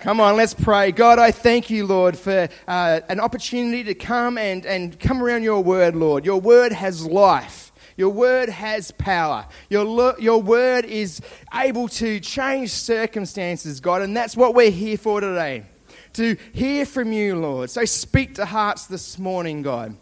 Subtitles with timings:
[0.00, 0.92] Come on, let's pray.
[0.92, 5.42] God, I thank you, Lord, for uh, an opportunity to come and, and come around
[5.42, 6.24] your Word, Lord.
[6.24, 7.70] Your Word has life.
[7.98, 9.46] Your word has power.
[9.68, 11.20] Your, lo- your word is
[11.52, 15.64] able to change circumstances, God, and that's what we're here for today.
[16.14, 17.68] To hear from you, Lord.
[17.68, 19.98] So speak to hearts this morning, God.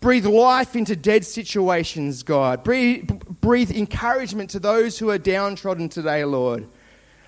[0.00, 2.64] Breathe life into dead situations, God.
[2.64, 3.10] Breathe,
[3.42, 6.66] breathe encouragement to those who are downtrodden today, Lord.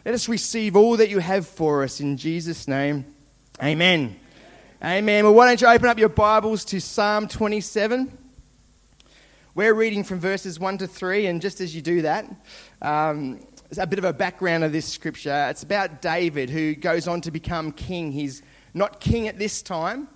[0.07, 3.05] Let us receive all that you have for us in Jesus' name.
[3.61, 4.15] Amen.
[4.81, 5.25] Amen.
[5.25, 8.17] Well, why don't you open up your Bibles to Psalm 27?
[9.57, 12.25] We're reading from verses 1 to 3, and just as you do that,
[12.83, 13.41] um,
[13.77, 15.49] a bit of a background of this scripture.
[15.51, 18.12] It's about David, who goes on to become king.
[18.12, 20.07] He's not king at this time,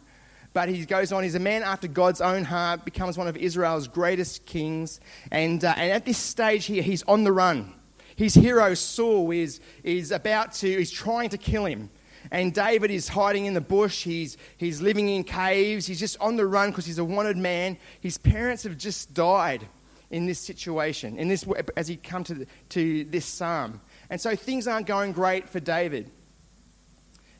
[0.52, 1.24] but he goes on.
[1.24, 5.00] He's a man after God's own heart, becomes one of Israel's greatest kings.
[5.32, 7.74] And, uh, and at this stage here, he's on the run.
[8.20, 11.88] His hero, Saul, is, is about to, he's trying to kill him.
[12.30, 14.04] And David is hiding in the bush.
[14.04, 15.86] He's, he's living in caves.
[15.86, 17.78] He's just on the run because he's a wanted man.
[18.02, 19.66] His parents have just died
[20.10, 21.46] in this situation, in this,
[21.78, 23.80] as he come to, the, to this psalm.
[24.10, 26.10] And so things aren't going great for David.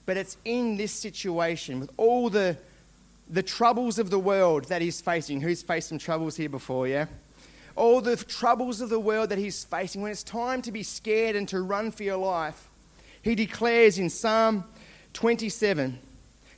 [0.07, 2.57] But it's in this situation, with all the,
[3.29, 5.43] the troubles of the world that he's facing.
[5.43, 7.05] Who's faced some troubles here before, yeah?
[7.77, 10.03] All the troubles of the world that he's facing.
[10.03, 12.69] When it's time to be scared and to run for your life,
[13.23, 14.65] he declares in Psalm
[15.13, 15.99] 27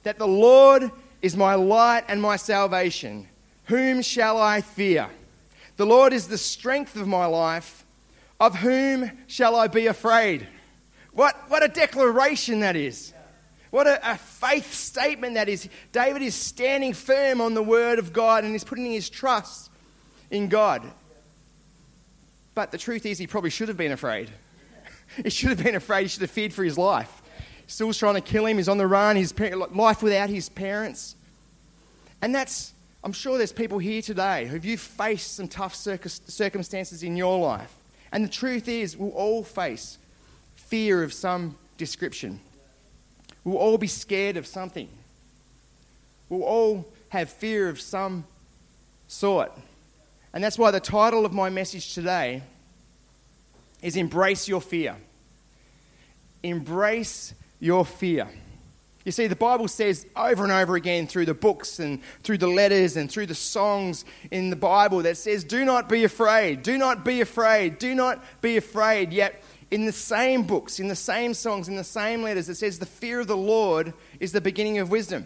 [0.03, 0.91] that the Lord
[1.21, 3.29] is my light and my salvation.
[3.67, 5.09] Whom shall I fear?
[5.77, 7.85] The Lord is the strength of my life.
[8.41, 10.49] Of whom shall I be afraid?
[11.13, 13.13] What, what a declaration that is.
[13.71, 15.69] What a, a, faith statement that is.
[15.93, 19.71] David is standing firm on the word of God and is putting his trust
[20.31, 20.83] in God.
[22.55, 24.31] But the truth is, he probably should have been afraid.
[25.23, 26.03] he should have been afraid.
[26.03, 27.23] He should have feared for his life.
[27.67, 28.59] Saul's trying to kill him.
[28.59, 29.17] He's on the run.
[29.17, 29.35] His
[29.71, 31.17] life without his parents.
[32.21, 37.03] And that's, I'm sure there's people here today who have you faced some tough circumstances
[37.03, 37.73] in your life.
[38.13, 39.99] And the truth is, we'll all face
[40.55, 42.41] fear of some description.
[43.45, 44.89] We'll all be scared of something.
[46.29, 48.25] We'll all have fear of some
[49.09, 49.53] sort.
[50.33, 52.43] And that's why the title of my message today
[53.83, 54.97] is Embrace Your Fear.
[56.43, 58.29] Embrace your fear.
[59.05, 62.47] You see, the Bible says over and over again through the books and through the
[62.47, 66.79] letters and through the songs in the Bible that says, Do not be afraid, do
[66.79, 69.13] not be afraid, do not be afraid.
[69.13, 72.79] Yet, in the same books, in the same songs, in the same letters, it says,
[72.79, 75.25] The fear of the Lord is the beginning of wisdom.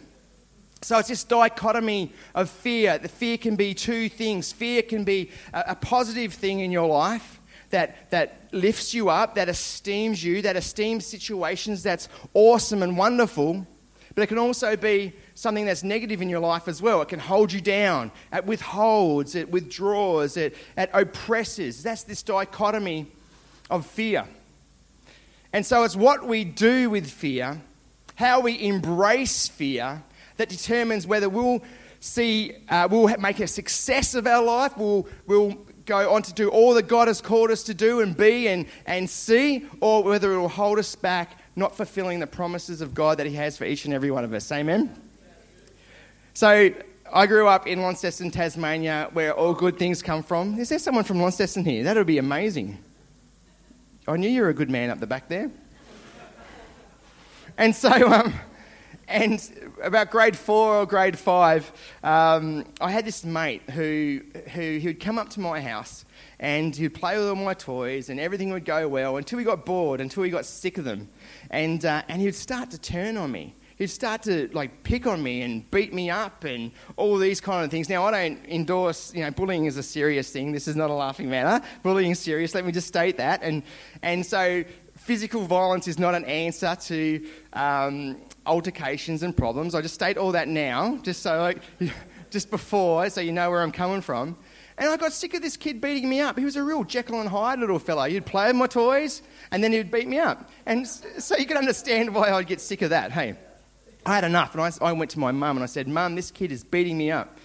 [0.83, 2.99] So it's this dichotomy of fear.
[2.99, 4.53] The fear can be two things.
[4.53, 9.35] Fear can be a, a, positive thing in your life that, that lifts you up,
[9.37, 13.67] that esteems you, that esteems situations, that's awesome and wonderful.
[14.15, 17.03] But it can also be something that's negative in your life as well.
[17.03, 21.83] It can hold you down, it withholds, it withdraws, it, it oppresses.
[21.83, 23.07] That's this dichotomy
[23.71, 24.27] of fear.
[25.53, 27.61] And so it's what we do with fear,
[28.15, 30.03] how we embrace fear,
[30.37, 31.63] that determines whether we'll
[32.01, 36.49] see, uh, we'll make a success of our life, we'll, we'll go on to do
[36.49, 40.33] all that God has called us to do and be and, and see, or whether
[40.33, 43.65] it will hold us back, not fulfilling the promises of God that He has for
[43.65, 44.51] each and every one of us.
[44.53, 44.95] Amen?
[46.35, 46.73] So,
[47.13, 50.59] I grew up in Launceston, Tasmania, where all good things come from.
[50.59, 51.85] Is there someone from Launceston here?
[51.85, 52.79] That would be amazing.
[54.09, 55.51] I knew you were a good man up the back there.
[57.59, 58.35] And so, um,
[59.09, 61.71] and about grade four or grade five,
[62.03, 64.21] um, I had this mate who,
[64.53, 66.05] who he would come up to my house
[66.41, 69.65] and he'd play with all my toys and everything would go well until he got
[69.65, 71.09] bored, until he got sick of them.
[71.51, 73.55] And, uh, and he'd start to turn on me.
[73.77, 77.63] He'd start to like pick on me and beat me up and all these kind
[77.63, 77.91] of things.
[77.91, 80.53] Now I don't endorse, you know, bullying is a serious thing.
[80.53, 81.65] This is not a laughing matter.
[81.83, 82.55] Bullying is serious.
[82.55, 83.43] Let me just state that.
[83.43, 83.63] And
[84.01, 84.65] and so
[84.97, 89.75] physical violence is not an answer to um, altercations and problems.
[89.75, 91.59] I just state all that now, just so like,
[92.31, 94.37] just before, so you know where I'm coming from.
[94.79, 96.39] And I got sick of this kid beating me up.
[96.39, 98.09] He was a real Jekyll and Hyde little fella.
[98.09, 100.51] He'd play with my toys, and then he'd beat me up.
[100.67, 103.37] And so you can understand why I'd get sick of that, hey?
[104.07, 104.55] I had enough.
[104.55, 106.97] And I, I went to my mum and I said, Mum, this kid is beating
[106.97, 107.39] me up.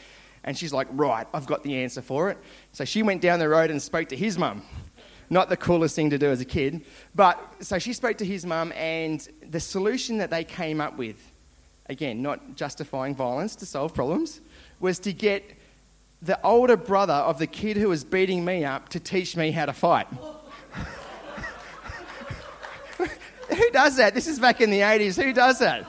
[0.43, 2.37] And she's like, Right, I've got the answer for it.
[2.71, 4.61] So she went down the road and spoke to his mum.
[5.31, 6.83] Not the coolest thing to do as a kid.
[7.15, 11.15] But so she spoke to his mum, and the solution that they came up with,
[11.85, 14.41] again, not justifying violence to solve problems,
[14.81, 15.57] was to get
[16.21, 19.65] the older brother of the kid who was beating me up to teach me how
[19.65, 20.07] to fight.
[22.97, 24.13] who does that?
[24.13, 25.15] This is back in the 80s.
[25.23, 25.85] Who does that?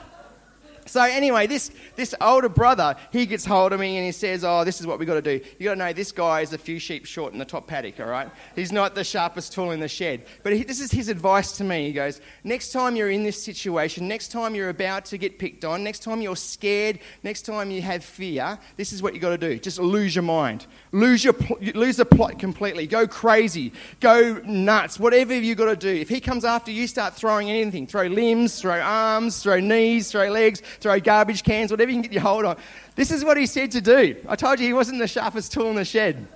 [0.85, 4.63] So anyway, this, this older brother, he gets hold of me and he says, oh,
[4.63, 5.43] this is what we've got to do.
[5.57, 7.99] You've got to know this guy is a few sheep short in the top paddock,
[7.99, 8.29] all right?
[8.55, 10.25] He's not the sharpest tool in the shed.
[10.43, 11.87] But he, this is his advice to me.
[11.87, 15.65] He goes, next time you're in this situation, next time you're about to get picked
[15.65, 19.29] on, next time you're scared, next time you have fear, this is what you've got
[19.29, 19.57] to do.
[19.59, 20.67] Just lose your mind.
[20.91, 21.35] Lose, your,
[21.73, 22.87] lose the plot completely.
[22.87, 23.71] Go crazy.
[23.99, 24.99] Go nuts.
[24.99, 25.89] Whatever you've got to do.
[25.89, 27.87] If he comes after you, start throwing anything.
[27.87, 32.13] Throw limbs, throw arms, throw knees, throw legs throw garbage cans, whatever you can get
[32.13, 32.57] your hold on.
[32.95, 34.15] This is what he said to do.
[34.27, 36.27] I told you he wasn't the sharpest tool in the shed.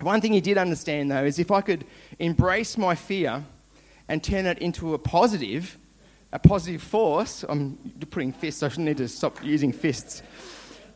[0.00, 1.84] One thing he did understand, though, is if I could
[2.18, 3.44] embrace my fear
[4.08, 5.76] and turn it into a positive,
[6.32, 7.76] a positive force, I'm
[8.10, 10.22] putting fists, I need to stop using fists,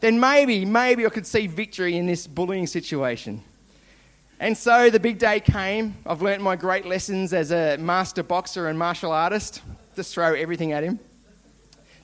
[0.01, 3.43] then maybe, maybe I could see victory in this bullying situation.
[4.41, 5.97] And so the big day came.
[6.05, 9.63] I've learnt my great lessons as a master boxer and martial artist.
[9.95, 10.99] Just throw everything at him.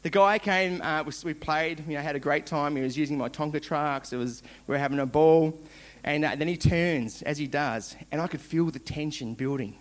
[0.08, 2.74] The guy came, uh, we played, you know, had a great time.
[2.74, 4.10] He was using my Tonka trucks.
[4.10, 5.60] It was, we were having a ball.
[6.02, 9.76] And uh, then he turns, as he does, and I could feel the tension building.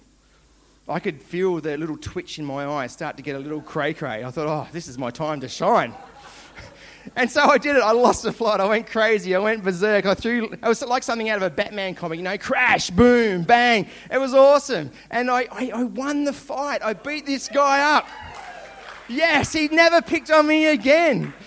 [0.86, 3.94] I could feel the little twitch in my eye start to get a little cray
[3.94, 4.26] cray.
[4.26, 5.94] I thought, oh, this is my time to shine.
[7.16, 7.82] and so I did it.
[7.82, 8.60] I lost the plot.
[8.60, 9.34] I went crazy.
[9.34, 10.06] I went berserk.
[10.06, 13.44] I threw, it was like something out of a Batman comic, you know, crash, boom,
[13.44, 13.88] bang.
[14.12, 14.92] It was awesome.
[15.10, 16.82] And I, I, I won the fight.
[16.84, 18.10] I beat this guy up.
[19.08, 21.34] Yes, he never picked on me again.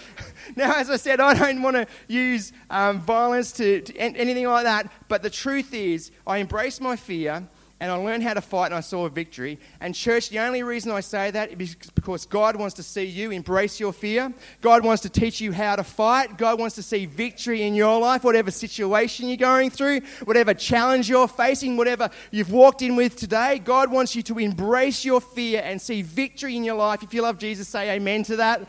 [0.56, 4.64] Now, as I said, I don't want to use um, violence to, to anything like
[4.64, 7.46] that, but the truth is, I embraced my fear
[7.80, 9.58] and I learned how to fight and I saw a victory.
[9.80, 13.30] And, church, the only reason I say that is because God wants to see you
[13.30, 14.32] embrace your fear.
[14.60, 16.36] God wants to teach you how to fight.
[16.36, 21.08] God wants to see victory in your life, whatever situation you're going through, whatever challenge
[21.08, 23.58] you're facing, whatever you've walked in with today.
[23.58, 27.02] God wants you to embrace your fear and see victory in your life.
[27.02, 28.68] If you love Jesus, say amen to that.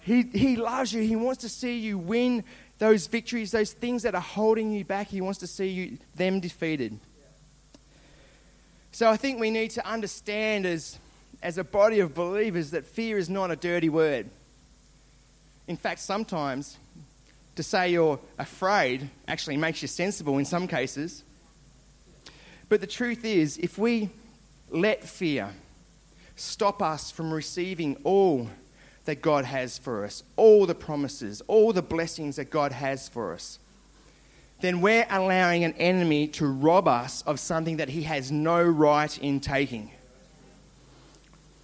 [0.00, 1.02] He, he loves you.
[1.02, 2.44] He wants to see you win
[2.78, 5.08] those victories, those things that are holding you back.
[5.08, 6.98] He wants to see you, them defeated.
[8.98, 10.98] So I think we need to understand as,
[11.40, 14.28] as a body of believers that fear is not a dirty word.
[15.68, 16.76] In fact, sometimes
[17.54, 21.22] to say you're afraid actually makes you sensible in some cases.
[22.68, 24.10] But the truth is, if we
[24.68, 25.50] let fear
[26.34, 28.50] stop us from receiving all
[29.04, 33.32] that God has for us, all the promises, all the blessings that God has for
[33.32, 33.60] us,
[34.60, 39.16] then we're allowing an enemy to rob us of something that he has no right
[39.18, 39.90] in taking.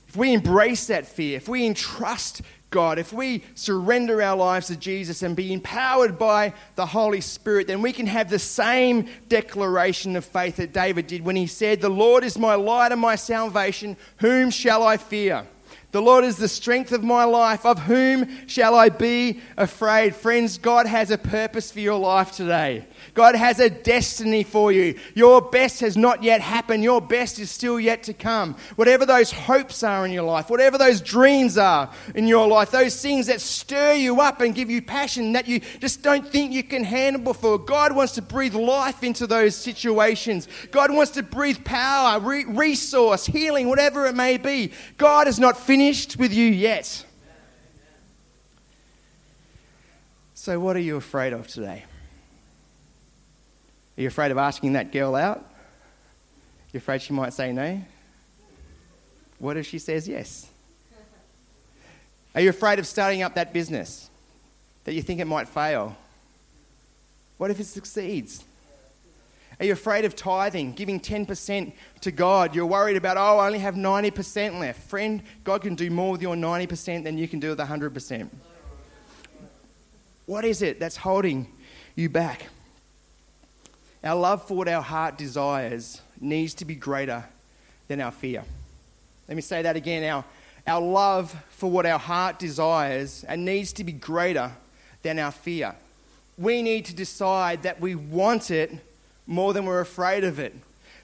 [0.08, 4.76] If we embrace that fear, if we entrust God, if we surrender our lives to
[4.76, 10.16] Jesus and be empowered by the Holy Spirit, then we can have the same declaration
[10.16, 13.14] of faith that David did when he said, The Lord is my light and my
[13.14, 15.46] salvation, whom shall I fear?
[15.94, 17.64] The Lord is the strength of my life.
[17.64, 20.16] Of whom shall I be afraid?
[20.16, 22.84] Friends, God has a purpose for your life today.
[23.12, 24.98] God has a destiny for you.
[25.14, 26.82] Your best has not yet happened.
[26.82, 28.56] Your best is still yet to come.
[28.76, 33.00] Whatever those hopes are in your life, whatever those dreams are in your life, those
[33.00, 36.64] things that stir you up and give you passion that you just don't think you
[36.64, 40.48] can handle before, God wants to breathe life into those situations.
[40.70, 44.72] God wants to breathe power, re- resource, healing, whatever it may be.
[44.96, 47.04] God is not finished with you yet.
[50.34, 51.84] So, what are you afraid of today?
[53.96, 55.44] Are you afraid of asking that girl out?
[56.72, 57.80] You're afraid she might say no?
[59.38, 60.48] What if she says yes?
[62.34, 64.10] Are you afraid of starting up that business
[64.84, 65.96] that you think it might fail?
[67.38, 68.44] What if it succeeds?
[69.60, 72.56] Are you afraid of tithing, giving 10% to God?
[72.56, 74.82] You're worried about, oh, I only have 90% left.
[74.88, 78.28] Friend, God can do more with your 90% than you can do with 100%.
[80.26, 81.46] What is it that's holding
[81.94, 82.46] you back?
[84.04, 87.24] Our love for what our heart desires needs to be greater
[87.88, 88.44] than our fear.
[89.28, 90.04] Let me say that again.
[90.04, 90.24] Our,
[90.66, 94.52] our love for what our heart desires and needs to be greater
[95.02, 95.74] than our fear.
[96.36, 98.72] We need to decide that we want it
[99.26, 100.54] more than we're afraid of it.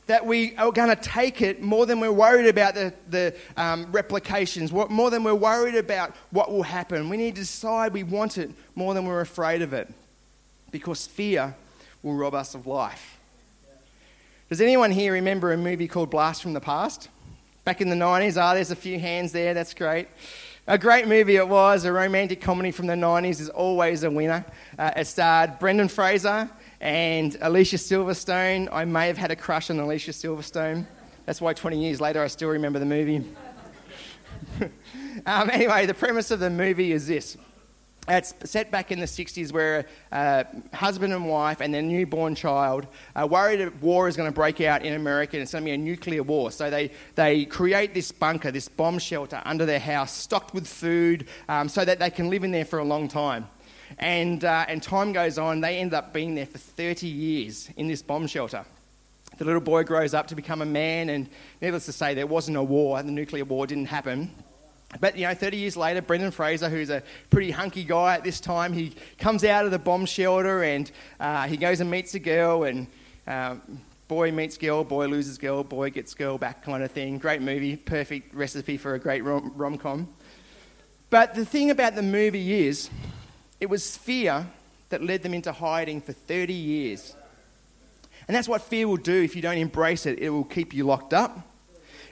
[0.07, 3.87] that we are going to take it more than we're worried about the, the um,
[3.93, 7.09] replications, what, more than we're worried about what will happen.
[7.09, 9.89] We need to decide we want it more than we're afraid of it
[10.71, 11.55] because fear
[12.03, 13.19] will rob us of life.
[14.49, 17.09] Does anyone here remember a movie called Blast from the Past?
[17.65, 18.41] Back in the 90s?
[18.41, 20.09] Ah, oh, there's a few hands there, that's great.
[20.67, 24.45] A great movie it was, a romantic comedy from the 90s is always a winner.
[24.79, 28.69] Uh, it starred Brendan Fraser and Alicia Silverstone.
[28.73, 30.87] I may have had a crush on Alicia Silverstone.
[31.27, 33.25] That's why 20 years later I still remember the movie.
[35.27, 37.37] um, anyway, the premise of the movie is this.
[38.13, 42.89] It's set back in the 60s where a husband and wife and their newborn child
[43.15, 45.69] are worried that war is going to break out in America and it's going to
[45.69, 46.51] be a nuclear war.
[46.51, 51.29] So they, they create this bunker, this bomb shelter under their house, stocked with food
[51.49, 53.47] um, so that they can live in there for a long time.
[53.99, 57.87] And, uh, and time goes on, they end up being there for 30 years in
[57.87, 58.65] this bomb shelter.
[59.39, 61.29] The little boy grows up to become a man, and
[61.63, 64.33] needless to say, there wasn't a war, and the nuclear war didn't happen.
[64.99, 68.41] But, you know, 30 years later, Brendan Fraser, who's a pretty hunky guy at this
[68.41, 72.19] time, he comes out of the bomb shelter and uh, he goes and meets a
[72.19, 72.89] girl, and
[73.27, 73.55] uh,
[74.09, 77.19] boy meets girl, boy loses girl, boy gets girl back kind of thing.
[77.19, 80.09] Great movie, perfect recipe for a great rom com.
[81.09, 82.91] But the thing about the movie is,
[83.61, 84.47] it was fear
[84.89, 87.15] that led them into hiding for 30 years.
[88.27, 90.19] And that's what fear will do if you don't embrace it.
[90.19, 91.49] It will keep you locked up,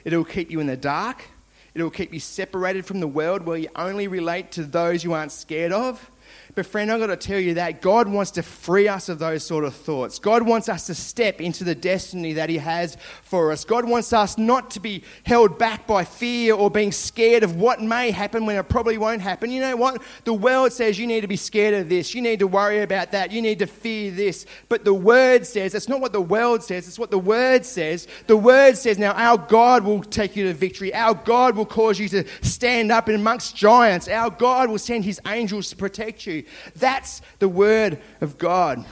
[0.05, 1.25] it will keep you in the dark,
[1.73, 5.13] it will keep you separated from the world where you only relate to those you
[5.13, 6.11] aren't scared of.
[6.55, 9.45] But, friend, I've got to tell you that God wants to free us of those
[9.45, 10.19] sort of thoughts.
[10.19, 13.63] God wants us to step into the destiny that He has for us.
[13.63, 17.81] God wants us not to be held back by fear or being scared of what
[17.81, 19.51] may happen when it probably won't happen.
[19.51, 20.01] You know what?
[20.23, 23.11] The world says you need to be scared of this, you need to worry about
[23.11, 24.45] that, you need to fear this.
[24.67, 28.07] But the Word says, it's not what the world says, it's what the Word says.
[28.27, 31.99] The Word says, now our God will take you to victory, our God will cause
[31.99, 36.38] you to stand up amongst giants, our God will send His angels to protect you.
[36.75, 38.85] That's the Word of God.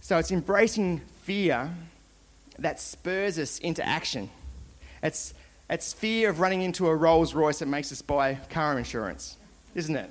[0.00, 1.70] So it's embracing fear
[2.58, 4.30] that spurs us into action.
[5.02, 5.34] It's,
[5.68, 9.36] it's fear of running into a Rolls Royce that makes us buy car insurance,
[9.74, 10.10] isn't it?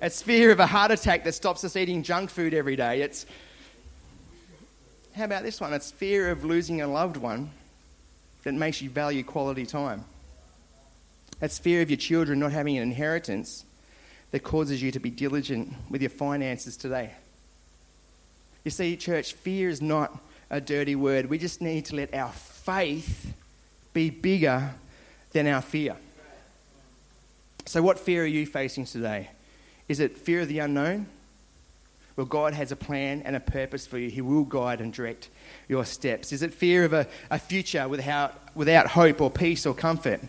[0.00, 3.02] It's fear of a heart attack that stops us eating junk food every day.
[3.02, 3.26] It's,
[5.14, 5.72] how about this one?
[5.72, 7.50] It's fear of losing a loved one
[8.42, 10.04] that makes you value quality time.
[11.40, 13.64] That's fear of your children not having an inheritance
[14.30, 17.12] that causes you to be diligent with your finances today.
[18.64, 20.18] You see, church, fear is not
[20.50, 21.28] a dirty word.
[21.28, 23.32] We just need to let our faith
[23.92, 24.70] be bigger
[25.32, 25.96] than our fear.
[27.66, 29.28] So, what fear are you facing today?
[29.88, 31.06] Is it fear of the unknown?
[32.16, 34.08] Well, God has a plan and a purpose for you.
[34.08, 35.28] He will guide and direct
[35.68, 36.32] your steps.
[36.32, 40.20] Is it fear of a, a future without, without hope or peace or comfort?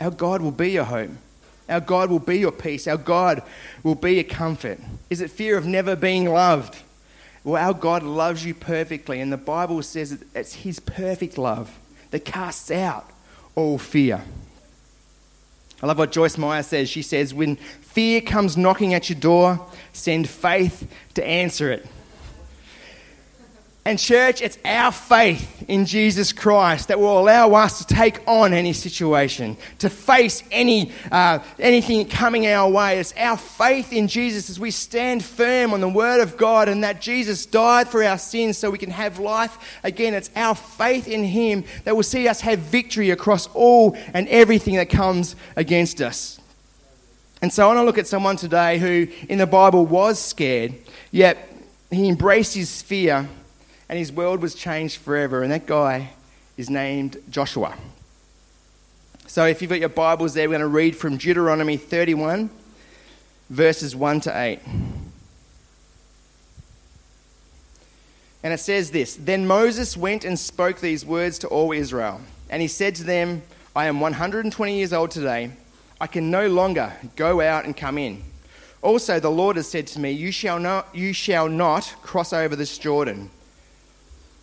[0.00, 1.18] Our God will be your home.
[1.68, 2.88] Our God will be your peace.
[2.88, 3.42] Our God
[3.82, 4.80] will be your comfort.
[5.08, 6.76] Is it fear of never being loved?
[7.44, 11.78] Well, our God loves you perfectly, and the Bible says it's His perfect love
[12.10, 13.08] that casts out
[13.54, 14.22] all fear.
[15.82, 16.90] I love what Joyce Meyer says.
[16.90, 21.86] She says, When fear comes knocking at your door, send faith to answer it.
[23.90, 28.52] And, church, it's our faith in Jesus Christ that will allow us to take on
[28.52, 33.00] any situation, to face any, uh, anything coming our way.
[33.00, 36.84] It's our faith in Jesus as we stand firm on the Word of God and
[36.84, 40.14] that Jesus died for our sins so we can have life again.
[40.14, 44.76] It's our faith in Him that will see us have victory across all and everything
[44.76, 46.38] that comes against us.
[47.42, 50.74] And so I want to look at someone today who in the Bible was scared,
[51.10, 51.52] yet
[51.90, 53.28] he embraced his fear
[53.90, 55.42] and his world was changed forever.
[55.42, 56.10] And that guy
[56.56, 57.74] is named Joshua.
[59.26, 62.50] So if you've got your Bibles there, we're going to read from Deuteronomy 31,
[63.50, 64.60] verses 1 to 8.
[68.44, 72.20] And it says this Then Moses went and spoke these words to all Israel.
[72.48, 73.42] And he said to them,
[73.74, 75.50] I am 120 years old today.
[76.00, 78.22] I can no longer go out and come in.
[78.82, 82.54] Also, the Lord has said to me, You shall not, you shall not cross over
[82.54, 83.30] this Jordan.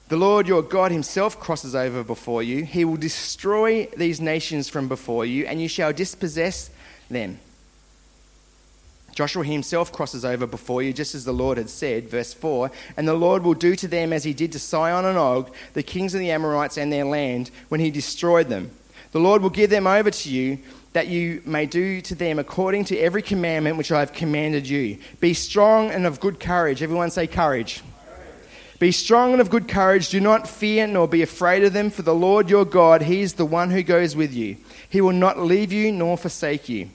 [0.10, 2.64] The Lord your God himself crosses over before you.
[2.64, 6.70] He will destroy these nations from before you, and you shall dispossess
[7.10, 7.40] them.
[9.14, 12.08] Joshua himself crosses over before you, just as the Lord had said.
[12.08, 15.18] Verse 4 And the Lord will do to them as he did to Sihon and
[15.18, 18.72] Og, the kings of the Amorites and their land, when he destroyed them.
[19.12, 20.60] The Lord will give them over to you,
[20.94, 25.00] that you may do to them according to every commandment which I have commanded you.
[25.20, 26.82] Be strong and of good courage.
[26.82, 27.82] Everyone say courage.
[28.80, 30.10] Be strong and of good courage.
[30.10, 33.34] Do not fear nor be afraid of them, for the Lord your God, He is
[33.34, 34.58] the one who goes with you.
[34.90, 36.90] He will not leave you nor forsake you.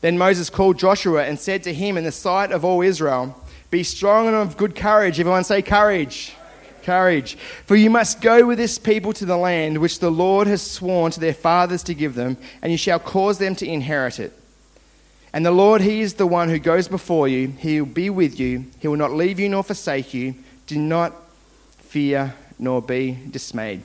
[0.00, 3.36] Then Moses called Joshua and said to him in the sight of all Israel,
[3.70, 5.20] Be strong and of good courage.
[5.20, 6.34] Everyone say, Courage.
[6.82, 7.36] Courage.
[7.66, 11.12] For you must go with this people to the land which the Lord has sworn
[11.12, 14.32] to their fathers to give them, and you shall cause them to inherit it.
[15.34, 17.48] And the Lord, He is the one who goes before you.
[17.48, 18.64] He will be with you.
[18.78, 20.34] He will not leave you nor forsake you.
[20.70, 21.12] Do not
[21.78, 23.82] fear nor be dismayed.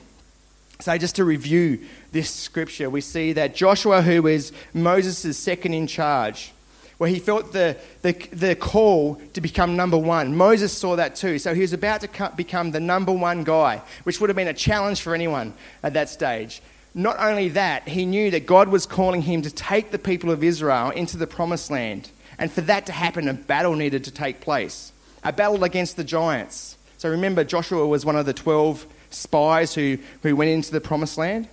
[0.78, 1.80] So, just to review
[2.12, 6.52] this scripture, we see that Joshua, who was Moses' second in charge,
[6.98, 10.36] where he felt the, the, the call to become number one.
[10.36, 11.40] Moses saw that too.
[11.40, 14.54] So he was about to become the number one guy, which would have been a
[14.54, 16.62] challenge for anyone at that stage.
[16.94, 20.44] Not only that, he knew that God was calling him to take the people of
[20.44, 22.12] Israel into the promised land.
[22.38, 24.92] And for that to happen, a battle needed to take place
[25.26, 26.75] a battle against the giants.
[26.98, 31.18] So remember, Joshua was one of the 12 spies who, who went into the promised
[31.18, 31.48] land.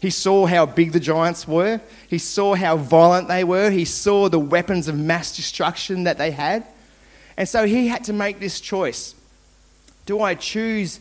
[0.00, 1.80] He saw how big the giants were.
[2.08, 3.70] He saw how violent they were.
[3.70, 6.64] He saw the weapons of mass destruction that they had.
[7.36, 9.14] And so he had to make this choice.
[10.06, 11.00] Do I choose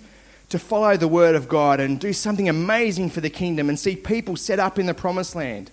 [0.49, 3.95] to follow the word of God and do something amazing for the kingdom and see
[3.95, 5.71] people set up in the promised land?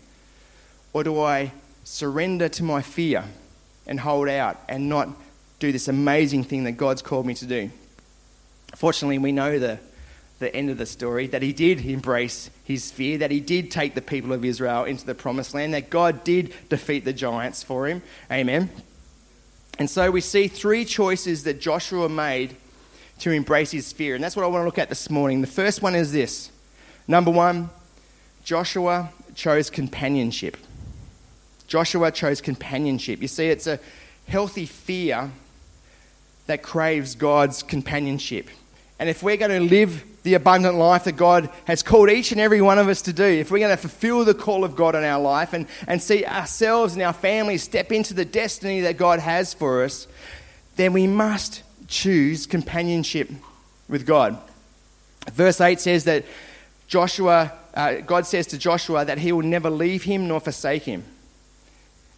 [0.93, 1.53] Or do I
[1.85, 3.25] surrender to my fear
[3.87, 5.09] and hold out and not
[5.59, 7.71] do this amazing thing that God's called me to do?
[8.75, 9.79] Fortunately, we know the,
[10.39, 13.95] the end of the story that he did embrace his fear, that he did take
[13.95, 17.87] the people of Israel into the promised land, that God did defeat the giants for
[17.87, 18.03] him.
[18.31, 18.71] Amen.
[19.79, 22.57] And so we see three choices that Joshua made
[23.21, 24.15] to embrace his fear.
[24.15, 25.41] And that's what I want to look at this morning.
[25.41, 26.51] The first one is this
[27.09, 27.71] number one,
[28.45, 30.57] Joshua chose companionship.
[31.67, 33.21] Joshua chose companionship.
[33.21, 33.79] You see, it's a
[34.29, 35.31] healthy fear
[36.47, 38.49] that craves God's companionship.
[38.99, 42.41] And if we're going to live the abundant life that God has called each and
[42.41, 44.95] every one of us to do, if we're going to fulfill the call of God
[44.95, 48.97] in our life and, and see ourselves and our families step into the destiny that
[48.97, 50.09] God has for us,
[50.77, 53.31] then we must choose companionship
[53.89, 54.39] with God.
[55.33, 56.25] Verse 8 says that
[56.89, 61.05] Joshua, uh, God says to Joshua that he will never leave him nor forsake him.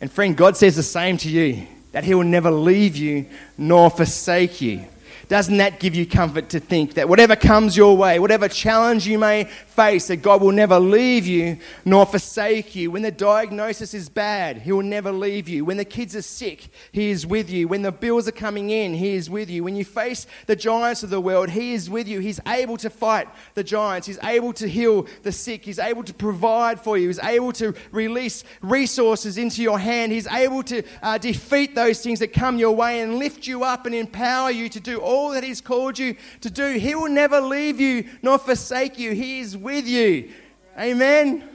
[0.01, 3.90] And friend, God says the same to you that he will never leave you nor
[3.90, 4.85] forsake you.
[5.29, 9.18] Doesn't that give you comfort to think that whatever comes your way, whatever challenge you
[9.18, 12.90] may face, that God will never leave you nor forsake you?
[12.90, 15.64] When the diagnosis is bad, He will never leave you.
[15.64, 17.68] When the kids are sick, He is with you.
[17.68, 19.64] When the bills are coming in, He is with you.
[19.64, 22.21] When you face the giants of the world, He is with you.
[22.21, 26.14] He's able to fight the giants, He's able to heal the sick, He's able to
[26.14, 31.18] provide for you, He's able to release resources into your hand, He's able to uh,
[31.18, 34.81] defeat those things that come your way and lift you up and empower you to
[34.81, 36.79] do all that He's called you to do.
[36.79, 39.13] He will never leave you nor forsake you.
[39.13, 40.31] He is with you.
[40.79, 41.49] Amen.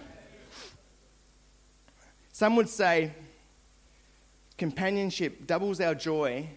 [2.31, 3.11] Some would say
[4.57, 6.47] companionship doubles our joy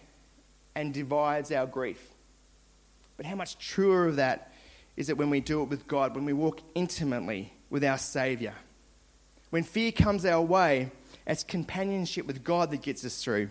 [0.75, 2.09] and divides our grief.
[3.15, 4.53] But how much truer of that
[4.95, 8.53] is it when we do it with God, when we walk intimately with our Saviour?
[9.49, 10.91] When fear comes our way,
[11.25, 13.49] it's companionship with God that gets us through.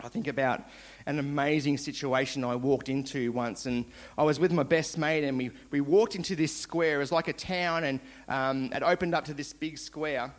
[0.00, 0.62] I think about
[1.08, 3.64] an amazing situation I walked into once.
[3.64, 3.86] And
[4.18, 6.96] I was with my best mate, and we, we walked into this square.
[6.96, 10.32] It was like a town, and um, it opened up to this big square.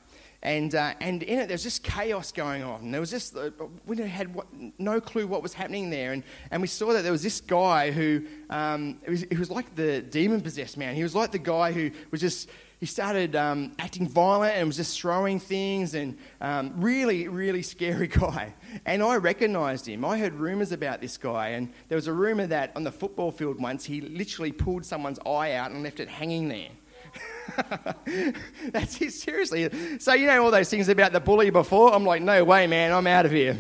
[0.44, 2.92] And, uh, and in it, there was just chaos going on.
[2.92, 3.50] There was just, uh,
[3.88, 4.46] we had what,
[4.78, 6.14] no clue what was happening there.
[6.14, 9.50] And, and we saw that there was this guy who, um, it was, he was
[9.50, 10.96] like the demon possessed man.
[10.96, 12.48] He was like the guy who was just
[12.80, 18.08] he started um, acting violent and was just throwing things and um, really, really scary
[18.24, 18.54] guy.
[18.86, 20.06] And I recognized him.
[20.06, 23.32] I heard rumors about this guy, and there was a rumor that on the football
[23.32, 26.70] field once he literally pulled someone's eye out and left it hanging there.
[28.72, 29.70] That's it, seriously.
[30.00, 31.94] So, you know, all those things about the bully before?
[31.94, 33.58] I'm like, no way, man, I'm out of here.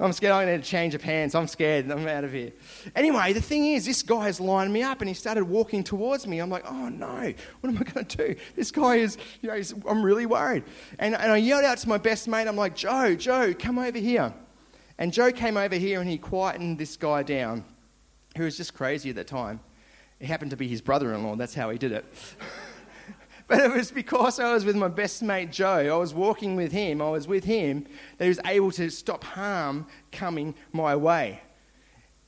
[0.00, 1.34] I'm scared I'm going to change of hands.
[1.34, 1.90] I'm scared.
[1.90, 2.52] I'm out of here.
[2.94, 6.26] Anyway, the thing is, this guy has lined me up and he started walking towards
[6.26, 6.40] me.
[6.40, 8.36] I'm like, oh no, what am I going to do?
[8.56, 10.64] This guy is, you know, I'm really worried.
[10.98, 13.98] And, and I yelled out to my best mate, I'm like, Joe, Joe, come over
[13.98, 14.32] here.
[14.98, 17.64] And Joe came over here and he quietened this guy down,
[18.36, 19.60] who was just crazy at the time.
[20.20, 21.34] It happened to be his brother in law.
[21.36, 22.04] That's how he did it.
[23.46, 26.72] But it was because I was with my best mate Joe, I was walking with
[26.72, 31.40] him, I was with him, that he was able to stop harm coming my way.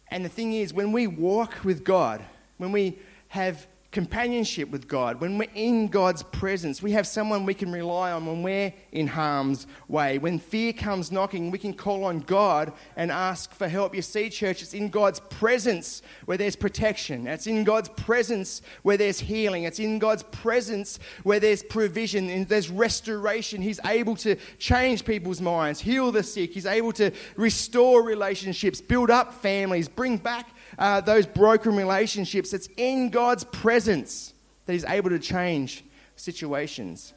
[0.09, 2.22] And the thing is, when we walk with God,
[2.59, 2.98] when we
[3.29, 8.12] have companionship with God, when we're in God's presence, we have someone we can rely
[8.12, 10.18] on when we're in harm's way.
[10.18, 13.94] When fear comes knocking, we can call on God and ask for help.
[13.94, 17.27] You see, church, it's in God's presence where there's protection.
[17.27, 19.64] It's in God's presence where there's healing.
[19.64, 23.62] It's in God's presence where there's provision and there's restoration.
[23.62, 26.53] He's able to change people's minds, heal the sick.
[26.53, 32.52] He's able to restore relationships, build up families, bring back uh, those broken relationships.
[32.52, 34.35] It's in God's presence
[34.66, 35.85] that He's able to change
[36.16, 37.12] situations.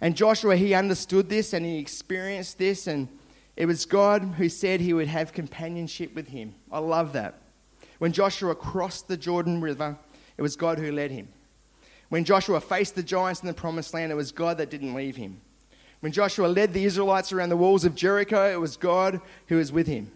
[0.00, 3.08] And Joshua, he understood this and he experienced this, and
[3.56, 6.54] it was God who said he would have companionship with him.
[6.70, 7.34] I love that.
[7.98, 9.98] When Joshua crossed the Jordan River,
[10.36, 11.28] it was God who led him.
[12.10, 15.16] When Joshua faced the giants in the promised land, it was God that didn't leave
[15.16, 15.40] him.
[16.00, 19.72] When Joshua led the Israelites around the walls of Jericho, it was God who was
[19.72, 20.12] with him.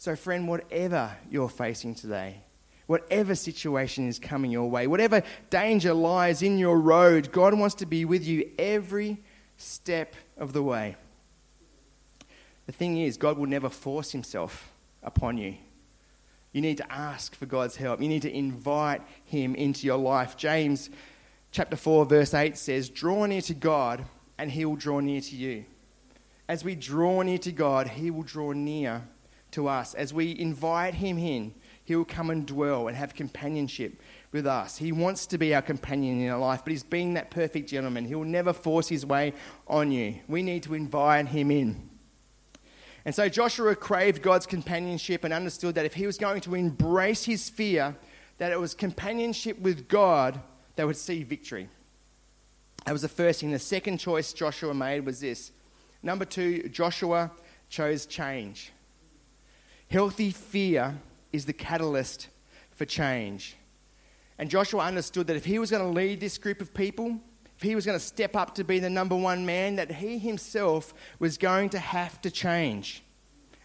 [0.00, 2.40] So, friend, whatever you're facing today,
[2.86, 7.86] whatever situation is coming your way, whatever danger lies in your road, God wants to
[7.86, 9.18] be with you every
[9.56, 10.94] step of the way.
[12.66, 14.70] The thing is, God will never force himself
[15.02, 15.56] upon you.
[16.52, 18.00] You need to ask for God's help.
[18.00, 20.36] You need to invite him into your life.
[20.36, 20.90] James
[21.50, 24.04] chapter 4 verse 8 says, "Draw near to God,
[24.38, 25.64] and he will draw near to you."
[26.48, 29.08] As we draw near to God, he will draw near
[29.52, 29.94] to us.
[29.94, 34.00] As we invite Him in, He will come and dwell and have companionship
[34.32, 34.76] with us.
[34.76, 38.04] He wants to be our companion in our life, but He's being that perfect gentleman.
[38.04, 39.32] He will never force His way
[39.66, 40.16] on you.
[40.28, 41.88] We need to invite Him in.
[43.04, 47.24] And so Joshua craved God's companionship and understood that if he was going to embrace
[47.24, 47.96] his fear,
[48.36, 50.38] that it was companionship with God
[50.76, 51.70] that would see victory.
[52.84, 53.50] That was the first thing.
[53.50, 55.52] The second choice Joshua made was this.
[56.02, 57.30] Number two, Joshua
[57.68, 58.72] chose change.
[59.90, 60.98] Healthy fear
[61.32, 62.28] is the catalyst
[62.72, 63.56] for change.
[64.38, 67.18] And Joshua understood that if he was going to lead this group of people,
[67.56, 70.18] if he was going to step up to be the number one man, that he
[70.18, 73.02] himself was going to have to change.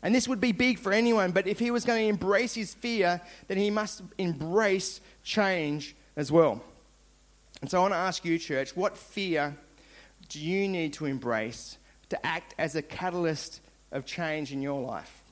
[0.01, 2.73] And this would be big for anyone, but if he was going to embrace his
[2.73, 6.61] fear, then he must embrace change as well.
[7.61, 9.55] And so I want to ask you, church, what fear
[10.27, 11.77] do you need to embrace
[12.09, 15.22] to act as a catalyst of change in your life?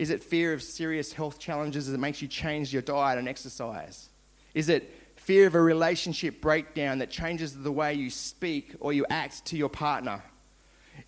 [0.00, 4.08] Is it fear of serious health challenges that makes you change your diet and exercise?
[4.54, 9.04] Is it fear of a relationship breakdown that changes the way you speak or you
[9.10, 10.22] act to your partner?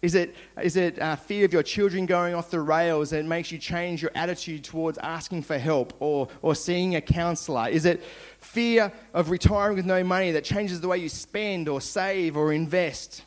[0.02, 3.50] Is it, is it uh, fear of your children going off the rails that makes
[3.50, 7.70] you change your attitude towards asking for help or, or seeing a counselor?
[7.70, 8.04] Is it
[8.40, 12.52] fear of retiring with no money that changes the way you spend or save or
[12.52, 13.24] invest?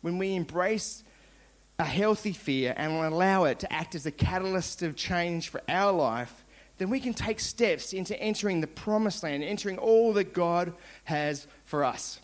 [0.00, 1.04] When we embrace
[1.82, 5.92] a healthy fear and allow it to act as a catalyst of change for our
[5.92, 6.44] life,
[6.78, 10.72] then we can take steps into entering the promised land, entering all that God
[11.04, 12.20] has for us.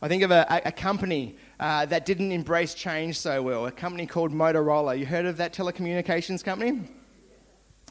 [0.00, 4.06] I think of a, a company uh, that didn't embrace change so well, a company
[4.06, 4.98] called Motorola.
[4.98, 6.80] You heard of that telecommunications company?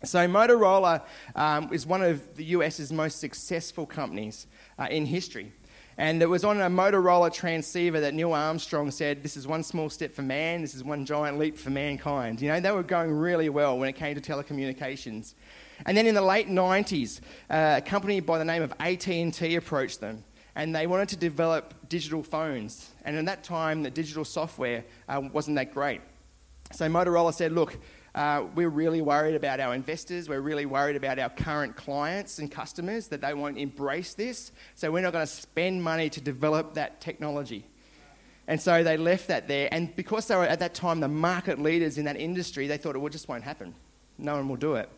[0.04, 1.04] So, Motorola
[1.36, 4.48] um, is one of the US's most successful companies
[4.80, 5.52] uh, in history.
[6.00, 9.90] And it was on a Motorola transceiver that Neil Armstrong said, This is one small
[9.90, 12.42] step for man, this is one giant leap for mankind.
[12.42, 15.34] You know, they were going really well when it came to telecommunications.
[15.86, 20.00] And then in the late 90s, uh, a company by the name of AT&T approached
[20.00, 20.24] them
[20.56, 22.92] and they wanted to develop digital phones.
[23.04, 26.00] And at that time, the digital software uh, wasn't that great.
[26.72, 27.78] So Motorola said, look,
[28.20, 30.28] uh, we're really worried about our investors.
[30.28, 34.52] We're really worried about our current clients and customers that they won't embrace this.
[34.76, 37.66] So we're not going to spend money to develop that technology.
[38.46, 39.70] And so they left that there.
[39.72, 42.98] And because they were at that time the market leaders in that industry, they thought
[42.98, 43.74] it just won't happen.
[44.18, 44.90] No one will do it.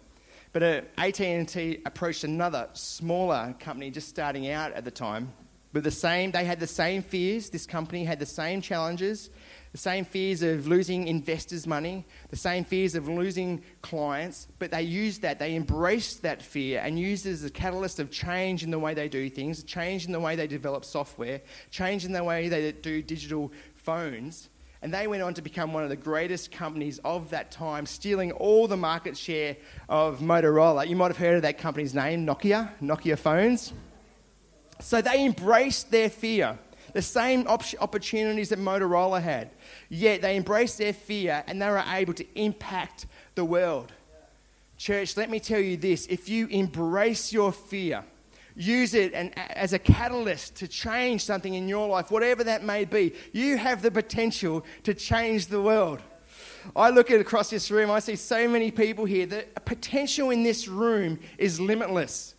[0.51, 5.31] But uh, AT&T approached another smaller company just starting out at the time.
[5.73, 7.51] with the same, they had the same fears.
[7.51, 9.29] This company had the same challenges
[9.71, 14.81] the same fears of losing investors' money, the same fears of losing clients, but they
[14.81, 18.71] used that, they embraced that fear and used it as a catalyst of change in
[18.71, 22.23] the way they do things, change in the way they develop software, change in the
[22.23, 24.49] way they do digital phones.
[24.81, 28.31] And they went on to become one of the greatest companies of that time, stealing
[28.31, 29.55] all the market share
[29.87, 30.87] of Motorola.
[30.87, 33.73] You might have heard of that company's name, Nokia, Nokia phones.
[34.79, 36.57] So they embraced their fear
[36.93, 39.51] the same op- opportunities that Motorola had.
[39.89, 43.91] Yet they embraced their fear and they were able to impact the world.
[44.77, 48.03] Church, let me tell you this if you embrace your fear,
[48.55, 52.85] use it and, as a catalyst to change something in your life, whatever that may
[52.85, 56.01] be, you have the potential to change the world.
[56.75, 59.25] I look at across this room, I see so many people here.
[59.25, 62.35] The potential in this room is limitless.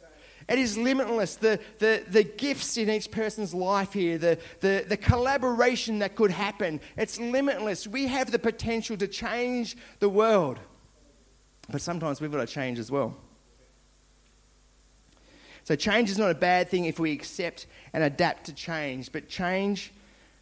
[0.48, 1.36] It is limitless.
[1.36, 6.30] The, the, the gifts in each person's life here, the, the, the collaboration that could
[6.30, 7.86] happen, it's limitless.
[7.86, 10.58] We have the potential to change the world.
[11.70, 13.16] But sometimes we've got to change as well.
[15.64, 19.28] So, change is not a bad thing if we accept and adapt to change, but
[19.28, 19.92] change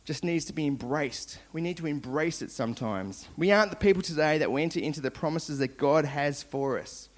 [0.07, 1.39] just needs to be embraced.
[1.53, 3.29] We need to embrace it sometimes.
[3.37, 6.79] We aren't the people today that will enter into the promises that God has for
[6.79, 7.10] us.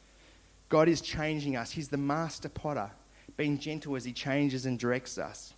[0.73, 1.71] God is changing us.
[1.71, 2.91] He's the master potter,
[3.37, 5.53] being gentle as he changes and directs us.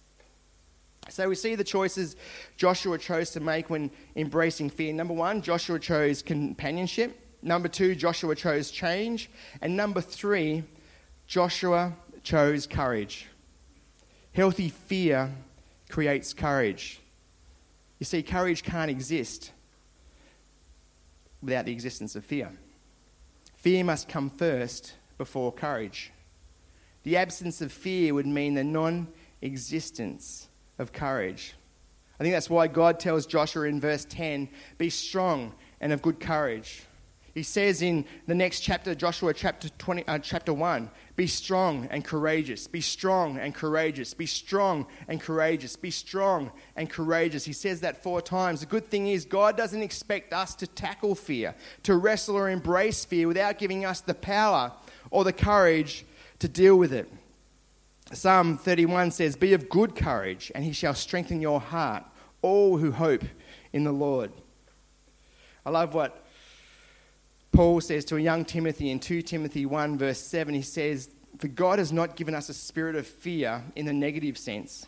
[1.09, 2.17] So we see the choices
[2.57, 4.93] Joshua chose to make when embracing fear.
[4.93, 7.17] Number one, Joshua chose companionship.
[7.43, 9.31] Number two, Joshua chose change.
[9.63, 10.65] And number three,
[11.29, 11.93] Joshua
[12.25, 13.29] chose courage.
[14.33, 15.31] Healthy fear
[15.91, 16.99] creates courage.
[18.01, 19.53] You see, courage can't exist
[21.41, 22.51] without the existence of fear.
[23.59, 26.13] Fear must come first before courage.
[27.03, 29.09] The absence of fear would mean the non
[29.43, 30.49] existence
[30.79, 31.55] of courage.
[32.19, 34.49] I think that's why God tells Joshua in verse 10
[34.79, 36.85] be strong and of good courage.
[37.35, 42.05] He says in the next chapter, Joshua chapter, 20, uh, chapter 1, be strong and
[42.05, 42.69] courageous.
[42.69, 44.15] Be strong and courageous.
[44.15, 45.75] Be strong and courageous.
[45.75, 47.45] Be strong and courageous.
[47.45, 48.61] He says that four times.
[48.61, 53.05] The good thing is, God doesn't expect us to tackle fear, to wrestle or embrace
[53.05, 54.73] fear without giving us the power
[55.11, 56.05] or the courage
[56.39, 57.11] to deal with it.
[58.13, 62.05] Psalm 31 says, Be of good courage, and he shall strengthen your heart,
[62.43, 63.25] all who hope
[63.73, 64.31] in the Lord.
[65.65, 66.25] I love what
[67.53, 71.49] Paul says to a young Timothy in 2 Timothy 1, verse 7, he says, For
[71.49, 74.87] God has not given us a spirit of fear in the negative sense,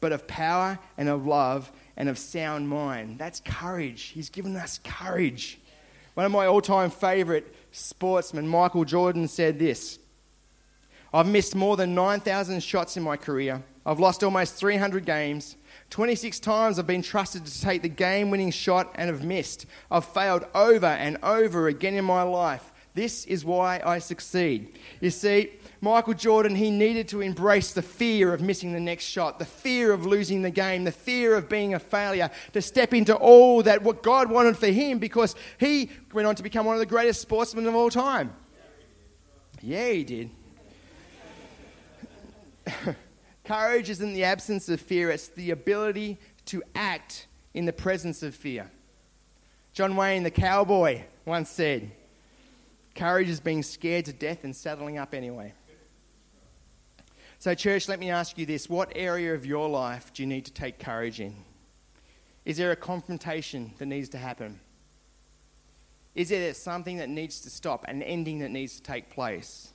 [0.00, 3.18] but of power and of love and of sound mind.
[3.18, 4.02] That's courage.
[4.02, 5.58] He's given us courage.
[6.14, 9.98] One of my all time favorite sportsmen, Michael Jordan, said this
[11.12, 13.62] I've missed more than 9,000 shots in my career.
[13.84, 15.56] I've lost almost 300 games.
[15.90, 19.66] 26 times I've been trusted to take the game winning shot and have missed.
[19.90, 22.72] I've failed over and over again in my life.
[22.94, 24.78] This is why I succeed.
[25.00, 25.50] You see,
[25.84, 29.92] Michael Jordan, he needed to embrace the fear of missing the next shot, the fear
[29.92, 33.82] of losing the game, the fear of being a failure, to step into all that
[33.82, 37.20] what God wanted for him because he went on to become one of the greatest
[37.20, 38.32] sportsmen of all time.
[39.60, 40.30] Yeah, he did.
[43.44, 48.36] Courage isn't the absence of fear, it's the ability to act in the presence of
[48.36, 48.70] fear.
[49.72, 51.90] John Wayne, the cowboy, once said,
[52.94, 55.54] Courage is being scared to death and saddling up anyway.
[57.42, 60.44] So, church, let me ask you this what area of your life do you need
[60.44, 61.34] to take courage in?
[62.44, 64.60] Is there a confrontation that needs to happen?
[66.14, 69.72] Is there something that needs to stop, an ending that needs to take place?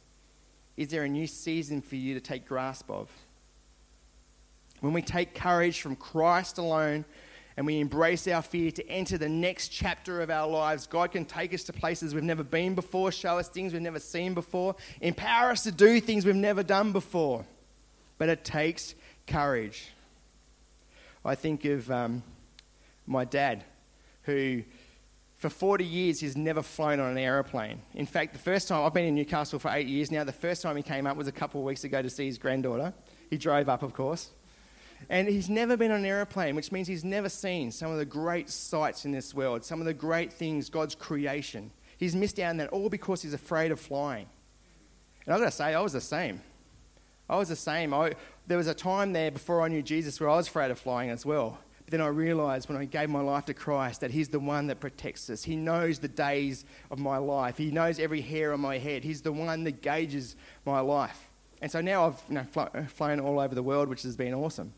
[0.78, 3.12] Is there a new season for you to take grasp of?
[4.80, 7.04] When we take courage from Christ alone
[7.58, 11.26] and we embrace our fear to enter the next chapter of our lives, God can
[11.26, 14.78] take us to places we've never been before, show us things we've never seen before,
[15.02, 17.46] empower us to do things we've never done before.
[18.18, 18.96] But it takes
[19.28, 19.90] courage.
[21.24, 22.24] I think of um,
[23.06, 23.64] my dad,
[24.24, 24.64] who
[25.38, 27.82] for 40 years he's never flown on an aeroplane.
[27.94, 30.62] In fact, the first time, I've been in Newcastle for eight years now, the first
[30.62, 32.94] time he came up was a couple of weeks ago to see his granddaughter.
[33.30, 34.32] He drove up, of course.
[35.10, 38.06] And he's never been on an aeroplane, which means he's never seen some of the
[38.06, 41.72] great sights in this world, some of the great things, God's creation.
[41.98, 44.28] He's missed out on that all because he's afraid of flying.
[45.26, 46.42] And I've got to say, I was the same.
[47.30, 47.94] I was the same.
[47.94, 48.13] I,
[48.48, 51.10] there was a time there before I knew Jesus where I was afraid of flying
[51.10, 51.58] as well.
[51.86, 54.68] But then I realized when I gave my life to Christ that He's the one
[54.68, 55.44] that protects us.
[55.44, 59.04] He knows the days of my life, He knows every hair on my head.
[59.04, 60.36] He's the one that gauges
[60.66, 61.30] my life.
[61.62, 64.74] And so now I've you know, flown all over the world, which has been awesome.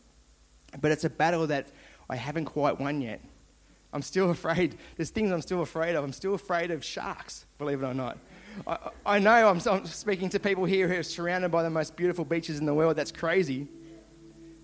[0.80, 1.68] But it's a battle that
[2.08, 3.20] I haven't quite won yet.
[3.92, 4.76] I'm still afraid.
[4.96, 6.04] There's things I'm still afraid of.
[6.04, 8.18] I'm still afraid of sharks, believe it or not.
[8.66, 11.96] I, I know I'm, I'm speaking to people here who are surrounded by the most
[11.96, 12.96] beautiful beaches in the world.
[12.96, 13.68] That's crazy.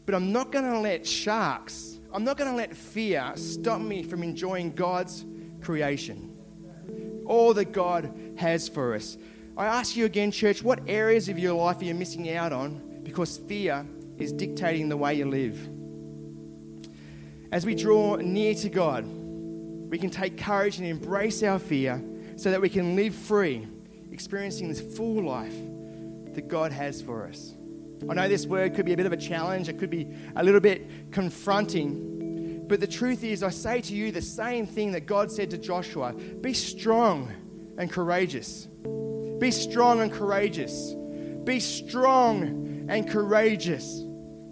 [0.04, 4.02] But I'm not going to let sharks, I'm not going to let fear stop me
[4.02, 5.24] from enjoying God's
[5.60, 6.32] creation.
[7.26, 9.18] All that God has for us.
[9.56, 13.00] I ask you again, church, what areas of your life are you missing out on
[13.02, 13.86] because fear
[14.18, 15.68] is dictating the way you live?
[17.52, 22.02] as we draw near to God, we can take courage and embrace our fear
[22.36, 23.66] so that we can live free,
[24.12, 25.56] experiencing this full life
[26.34, 27.54] that God has for us.
[28.08, 30.44] I know this word could be a bit of a challenge, it could be a
[30.44, 35.06] little bit confronting, But the truth is, I say to you the same thing that
[35.06, 37.32] God said to Joshua be strong
[37.78, 38.66] and courageous.
[39.38, 40.94] Be strong and courageous.
[41.44, 44.02] Be strong and courageous.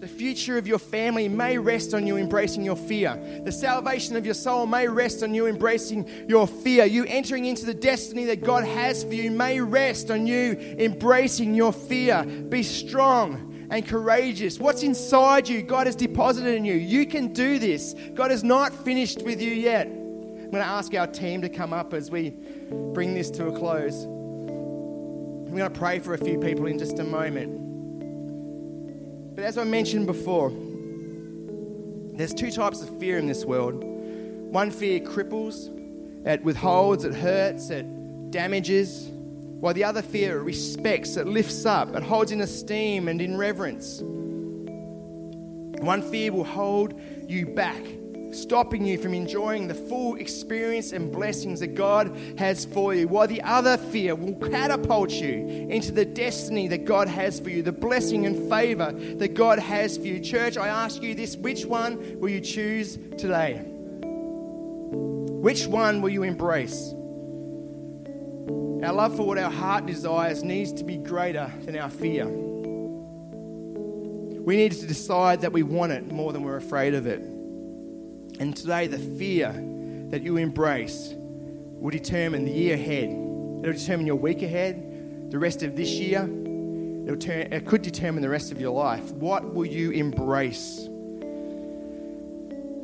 [0.04, 3.18] The future of your family may rest on you embracing your fear.
[3.42, 6.84] The salvation of your soul may rest on you embracing your fear.
[6.84, 11.54] You entering into the destiny that God has for you may rest on you embracing
[11.54, 12.22] your fear.
[12.22, 14.60] Be strong and courageous.
[14.60, 16.74] What's inside you, God has deposited in you.
[16.74, 17.94] You can do this.
[18.12, 19.86] God is not finished with you yet.
[19.86, 22.34] I'm going to ask our team to come up as we
[22.92, 24.04] bring this to a close.
[24.04, 27.63] I'm going to pray for a few people in just a moment.
[29.34, 30.50] But as I mentioned before,
[32.16, 33.82] there's two types of fear in this world.
[33.82, 35.68] One fear cripples,
[36.26, 39.08] it withholds, it hurts, it damages,
[39.60, 44.02] while the other fear respects, it lifts up, it holds in esteem and in reverence.
[45.82, 47.82] One fear will hold you back
[48.34, 53.26] stopping you from enjoying the full experience and blessings that God has for you, while
[53.26, 57.72] the other fear will catapult you into the destiny that God has for you, the
[57.72, 60.20] blessing and favor that God has for you.
[60.20, 63.62] Church, I ask you this which one will you choose today?
[65.44, 66.94] Which one will you embrace?
[68.82, 72.26] Our love for what our heart desires needs to be greater than our fear.
[74.44, 77.33] We need to decide that we want it more than we're afraid of it.
[78.40, 79.52] And today, the fear
[80.10, 83.10] that you embrace will determine the year ahead.
[83.10, 86.22] It'll determine your week ahead, the rest of this year.
[86.22, 89.12] It'll turn, it could determine the rest of your life.
[89.12, 90.88] What will you embrace?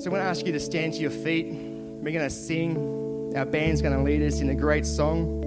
[0.01, 1.47] So I'm going to ask you to stand to your feet.
[1.53, 3.35] We're going to sing.
[3.37, 5.43] Our band's going to lead us in a great song.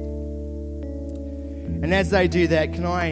[1.84, 3.10] And as they do that, can I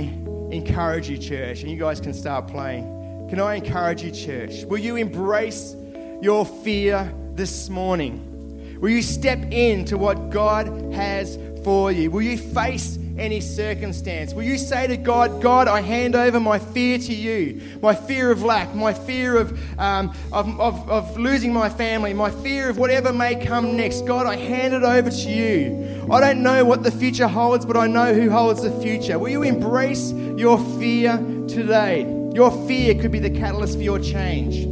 [0.52, 1.62] encourage you, church?
[1.62, 3.28] And you guys can start playing.
[3.30, 4.66] Can I encourage you, church?
[4.66, 5.76] Will you embrace
[6.22, 8.80] your fear this morning?
[8.80, 12.10] Will you step into what God has for you?
[12.12, 14.34] Will you face any circumstance?
[14.34, 18.32] Will you say to God, God, I hand over my fear to you, my fear
[18.32, 22.78] of lack, my fear of, um, of, of, of losing my family, my fear of
[22.78, 24.06] whatever may come next?
[24.06, 26.08] God, I hand it over to you.
[26.12, 29.20] I don't know what the future holds, but I know who holds the future.
[29.20, 32.02] Will you embrace your fear today?
[32.34, 34.71] Your fear could be the catalyst for your change.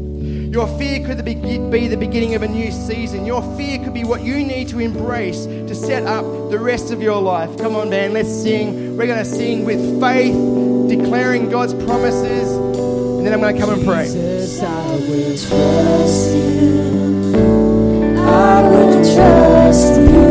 [0.52, 3.24] Your fear could be the beginning of a new season.
[3.24, 7.04] Your fear could be what you need to embrace to set up the rest of
[7.04, 7.56] your life.
[7.60, 8.98] Come on, man, let's sing.
[8.98, 10.34] We're going to sing with faith,
[10.90, 14.06] declaring God's promises, and then I'm going to come and pray.
[14.06, 18.18] Jesus, I will trust you.
[18.18, 20.29] I will trust you.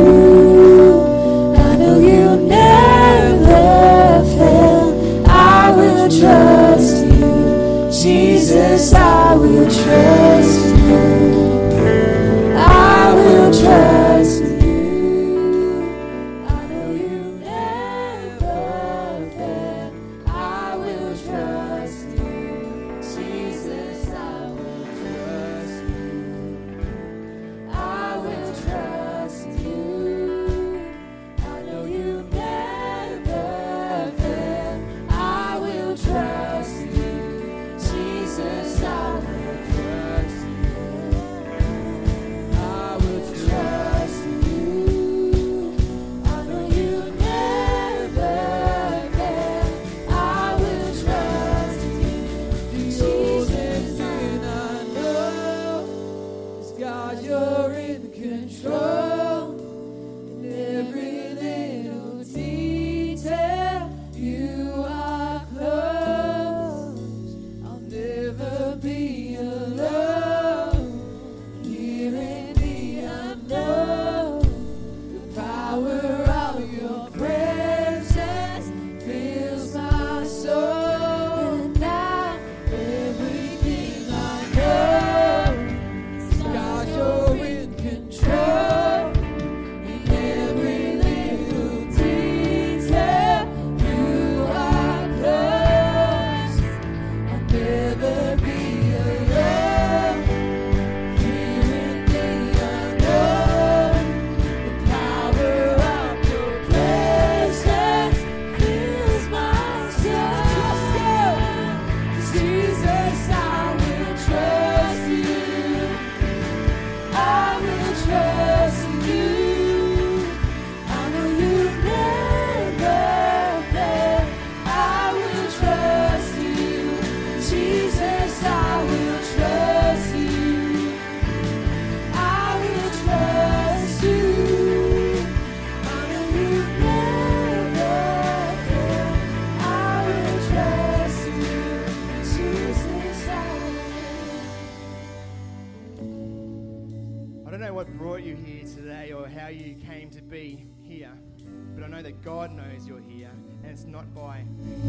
[151.74, 153.30] But I know that God knows you're here,
[153.62, 154.42] and it's not by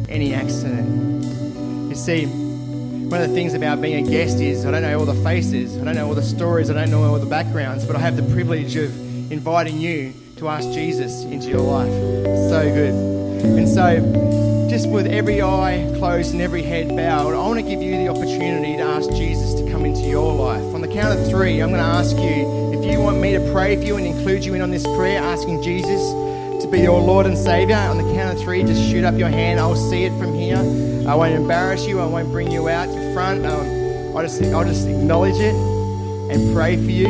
[0.08, 1.24] any accident.
[1.90, 5.06] You see, one of the things about being a guest is I don't know all
[5.06, 7.96] the faces, I don't know all the stories, I don't know all the backgrounds, but
[7.96, 8.90] I have the privilege of
[9.32, 11.92] inviting you to ask Jesus into your life.
[12.50, 12.94] So good.
[13.46, 17.82] And so, just with every eye closed and every head bowed, I want to give
[17.82, 20.68] you the opportunity to ask Jesus to come into your life.
[20.80, 23.52] On the count of three, I'm going to ask you if you want me to
[23.52, 26.00] pray for you and include you in on this prayer, asking Jesus
[26.64, 27.76] to be your Lord and Savior.
[27.76, 29.60] On the count of three, just shoot up your hand.
[29.60, 30.56] I'll see it from here.
[31.06, 32.00] I won't embarrass you.
[32.00, 33.46] I won't bring you out to front.
[33.46, 37.08] Um, I'll, just, I'll just acknowledge it and pray for you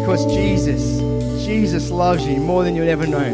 [0.00, 0.98] because Jesus,
[1.46, 3.32] Jesus loves you more than you'll ever know.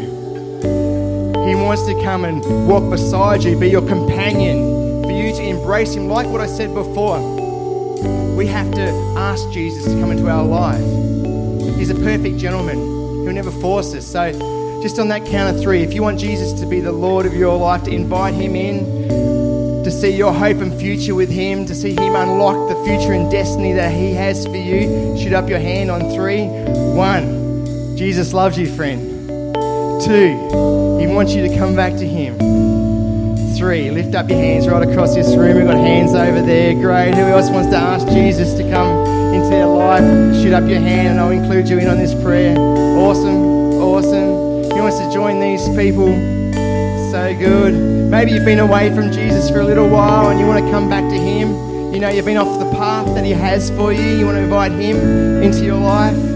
[1.45, 5.95] He wants to come and walk beside you, be your companion, for you to embrace
[5.95, 6.07] Him.
[6.07, 7.38] Like what I said before,
[8.39, 8.87] we have to
[9.17, 10.79] ask Jesus to come into our life.
[11.77, 14.07] He's a perfect gentleman, He'll never force us.
[14.07, 14.31] So,
[14.81, 17.33] just on that count of three, if you want Jesus to be the Lord of
[17.33, 21.75] your life, to invite Him in, to see your hope and future with Him, to
[21.75, 25.59] see Him unlock the future and destiny that He has for you, shoot up your
[25.59, 26.45] hand on three.
[26.95, 29.27] One, Jesus loves you, friend.
[30.01, 32.88] Two, He wants you to come back to Him.
[33.59, 35.57] Three, lift up your hands right across this room.
[35.57, 36.73] We've got hands over there.
[36.75, 37.13] Great.
[37.13, 40.01] Who else wants to ask Jesus to come into their life?
[40.41, 42.57] Shoot up your hand and I'll include you in on this prayer.
[42.57, 44.63] Awesome, awesome.
[44.71, 46.07] Who wants to join these people?
[47.11, 47.73] So good.
[48.09, 50.89] Maybe you've been away from Jesus for a little while and you want to come
[50.89, 51.93] back to Him.
[51.93, 54.03] You know, you've been off the path that He has for you.
[54.03, 56.28] You want to invite Him into your life.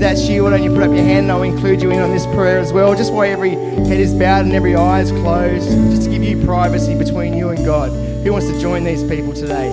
[0.00, 2.10] That's you, why don't you put up your hand and I'll include you in on
[2.10, 2.96] this prayer as well.
[2.96, 6.42] Just while every head is bowed and every eye is closed, just to give you
[6.42, 7.92] privacy between you and God.
[8.24, 9.68] Who wants to join these people today?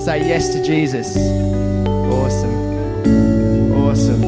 [0.00, 1.16] Say yes to Jesus.
[1.86, 3.72] Awesome.
[3.72, 4.20] Awesome.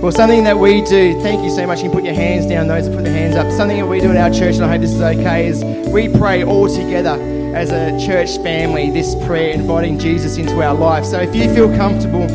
[0.00, 1.78] Well, something that we do, thank you so much.
[1.78, 3.48] You can put your hands down, those that put their hands up.
[3.52, 6.08] Something that we do in our church, and I hope this is okay, is we
[6.08, 7.16] pray all together
[7.54, 11.04] as a church family this prayer, inviting Jesus into our life.
[11.04, 12.26] So if you feel comfortable,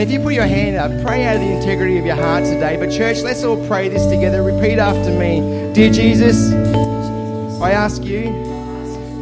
[0.00, 2.42] and if you put your hand up, pray out of the integrity of your heart
[2.44, 2.78] today.
[2.78, 4.42] But, church, let's all pray this together.
[4.42, 5.40] Repeat after me
[5.74, 6.50] Dear Jesus,
[7.60, 8.22] I ask you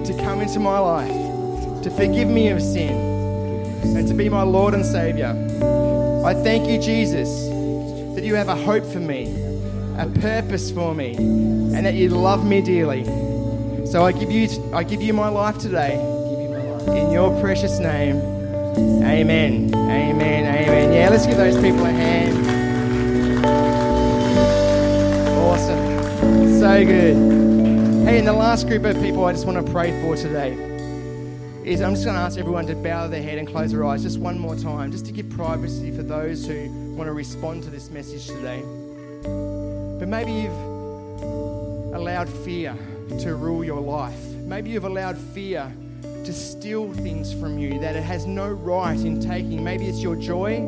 [0.06, 2.94] to come into my life, to forgive me of sin,
[3.96, 5.30] and to be my Lord and Savior.
[6.24, 7.28] I thank you, Jesus,
[8.14, 9.34] that you have a hope for me,
[9.98, 13.04] a purpose for me, and that you love me dearly.
[13.84, 15.94] So I give you, I give you my life today.
[16.86, 18.18] In your precious name.
[19.02, 19.74] Amen.
[19.74, 20.47] Amen.
[20.68, 20.92] Amen.
[20.92, 22.46] Yeah, let's give those people a hand.
[25.38, 26.60] Awesome.
[26.60, 27.14] So good.
[28.06, 30.52] Hey, and the last group of people I just want to pray for today
[31.64, 34.02] is I'm just going to ask everyone to bow their head and close their eyes
[34.02, 37.70] just one more time, just to give privacy for those who want to respond to
[37.70, 38.60] this message today.
[38.62, 40.52] But maybe you've
[41.94, 42.76] allowed fear
[43.20, 44.20] to rule your life.
[44.44, 45.72] Maybe you've allowed fear
[46.28, 49.64] to steal things from you that it has no right in taking.
[49.64, 50.60] Maybe it's your joy,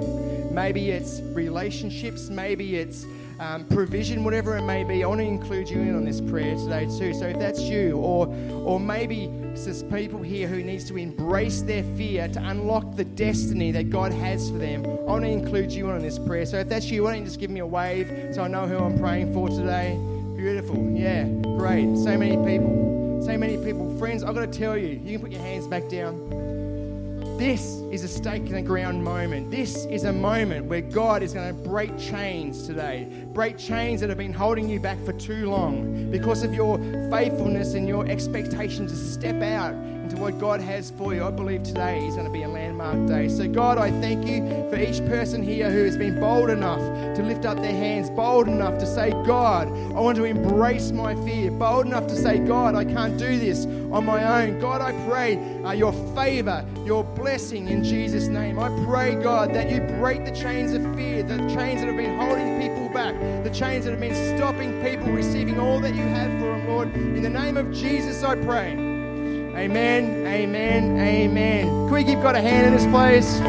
[0.51, 3.05] maybe it's relationships, maybe it's
[3.39, 5.05] um, provision, whatever it may be.
[5.05, 7.13] I want to include you in on this prayer today too.
[7.13, 8.27] So if that's you, or
[8.65, 13.71] or maybe there's people here who needs to embrace their fear to unlock the destiny
[13.73, 16.47] that God has for them, I want to include you in on this prayer.
[16.47, 18.67] So if that's you, why don't you just give me a wave so I know
[18.67, 19.95] who I'm praying for today?
[20.39, 20.91] Beautiful.
[20.93, 21.25] Yeah,
[21.59, 21.99] great.
[21.99, 22.90] So many people.
[23.23, 23.97] So many people.
[23.99, 27.37] Friends, I've got to tell you, you can put your hands back down.
[27.37, 29.51] This is a stake in the ground moment.
[29.51, 33.07] This is a moment where God is going to break chains today.
[33.33, 36.79] Break chains that have been holding you back for too long because of your
[37.11, 41.23] faithfulness and your expectation to step out into what God has for you.
[41.23, 42.49] I believe today is going to be a
[42.81, 43.29] landmark day.
[43.29, 46.81] So, God, I thank you for each person here who has been bold enough
[47.17, 51.15] to lift up their hands, bold enough to say, God, I want to embrace my
[51.27, 54.59] fear, bold enough to say, God, I can't do this on my own.
[54.61, 58.59] God, I pray uh, your favor, your blessing in Jesus' name.
[58.59, 62.19] I pray, God, that you break the chains of fear, the chains that have been
[62.19, 63.15] holding people back,
[63.45, 66.95] the chains that have been stopping people receiving all that you have for them, Lord.
[66.95, 68.90] In the name of Jesus, I pray.
[69.57, 71.67] Amen, amen, amen.
[71.67, 73.41] Can we give God a hand in this place?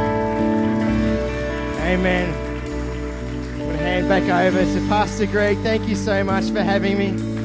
[1.82, 2.34] Amen.
[3.58, 5.58] Put a hand back over to Pastor Greg.
[5.60, 7.41] Thank you so much for having me.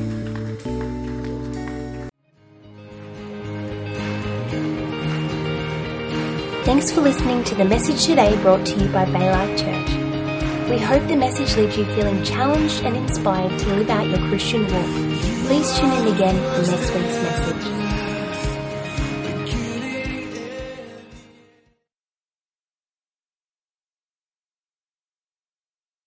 [6.65, 10.69] Thanks for listening to the message today brought to you by Baylife Church.
[10.69, 14.63] We hope the message leaves you feeling challenged and inspired to live out your Christian
[14.63, 15.17] walk.
[15.47, 17.86] Please tune in again for next week's message.